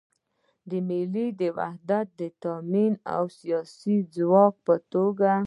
[0.69, 1.27] د ملي
[1.57, 5.31] وحدت د تامین او د یو سیاسي ځواک په توګه